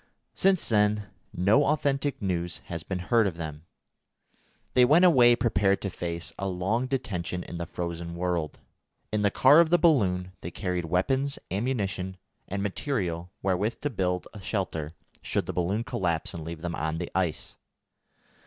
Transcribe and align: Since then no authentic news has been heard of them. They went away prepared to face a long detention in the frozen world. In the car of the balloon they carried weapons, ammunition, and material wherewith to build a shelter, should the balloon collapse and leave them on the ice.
Since 0.33 0.67
then 0.67 1.09
no 1.31 1.65
authentic 1.65 2.19
news 2.23 2.57
has 2.65 2.81
been 2.81 2.97
heard 2.97 3.27
of 3.27 3.37
them. 3.37 3.67
They 4.73 4.83
went 4.83 5.05
away 5.05 5.35
prepared 5.35 5.79
to 5.83 5.91
face 5.91 6.33
a 6.39 6.47
long 6.47 6.87
detention 6.87 7.43
in 7.43 7.59
the 7.59 7.67
frozen 7.67 8.15
world. 8.15 8.57
In 9.11 9.21
the 9.21 9.29
car 9.29 9.59
of 9.59 9.69
the 9.69 9.77
balloon 9.77 10.31
they 10.41 10.49
carried 10.49 10.85
weapons, 10.85 11.37
ammunition, 11.51 12.17
and 12.47 12.63
material 12.63 13.31
wherewith 13.43 13.81
to 13.81 13.91
build 13.91 14.27
a 14.33 14.41
shelter, 14.41 14.89
should 15.21 15.45
the 15.45 15.53
balloon 15.53 15.83
collapse 15.83 16.33
and 16.33 16.43
leave 16.43 16.63
them 16.63 16.73
on 16.73 16.97
the 16.97 17.11
ice. 17.13 17.57